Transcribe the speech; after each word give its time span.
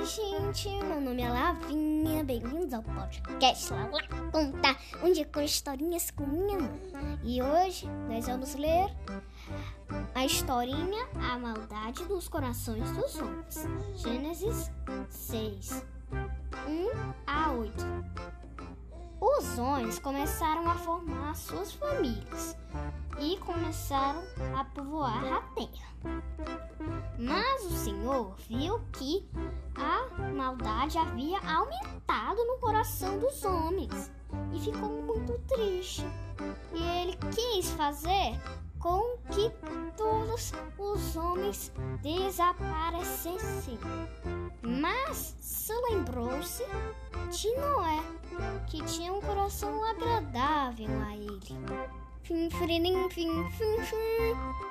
Oi, 0.00 0.06
gente, 0.06 0.70
meu 0.82 0.98
nome 0.98 1.20
é 1.20 1.28
Lavinha, 1.28 2.24
bem-vindos 2.24 2.72
ao 2.72 2.82
podcast 2.82 3.70
Lá 3.70 3.84
Lá 3.92 4.00
Contar, 4.32 4.80
onde 5.04 5.22
com 5.26 5.42
historinhas 5.42 6.10
com 6.10 6.24
minha 6.24 6.58
mãe. 6.58 7.20
E 7.22 7.42
hoje 7.42 7.86
nós 8.08 8.26
vamos 8.26 8.54
ler 8.54 8.88
a 10.14 10.24
historinha 10.24 11.06
A 11.16 11.38
Maldade 11.38 12.02
dos 12.06 12.28
Corações 12.28 12.90
dos 12.92 13.20
Homens, 13.20 13.66
Gênesis 13.96 14.70
6, 15.10 15.84
1 16.66 17.12
a 17.26 17.52
8. 17.52 17.74
Os 19.20 19.58
homens 19.58 19.98
começaram 19.98 20.66
a 20.66 20.76
formar 20.76 21.34
suas 21.36 21.74
famílias 21.74 22.56
e 23.18 23.36
começaram 23.36 24.22
a 24.58 24.64
povoar 24.64 25.30
a 25.30 25.42
terra. 25.54 25.90
Mas 27.18 27.66
o 27.66 27.76
Senhor 27.76 28.34
viu 28.48 28.80
que 28.92 29.28
havia 30.98 31.38
aumentado 31.38 32.44
no 32.44 32.58
coração 32.58 33.18
dos 33.18 33.44
homens 33.44 34.10
e 34.52 34.60
ficou 34.60 34.88
muito 35.02 35.38
triste. 35.48 36.04
E 36.72 36.82
ele 36.82 37.16
quis 37.34 37.70
fazer 37.72 38.38
com 38.78 39.18
que 39.30 39.50
todos 39.96 40.52
os 40.78 41.16
homens 41.16 41.72
desaparecessem. 42.02 43.78
Mas 44.62 45.36
se 45.40 45.72
lembrou-se 45.90 46.64
de 47.30 47.56
Noé, 47.56 48.00
que 48.66 48.82
tinha 48.84 49.12
um 49.12 49.20
coração 49.20 49.84
agradável 49.84 50.88
a 51.06 51.16
ele. 51.16 51.40
Fim, 52.22 52.48
fim, 52.50 53.10
fim, 53.10 53.48
fim, 53.50 53.82
fim. 53.82 54.69